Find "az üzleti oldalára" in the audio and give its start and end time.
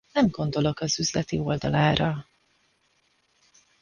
0.79-2.27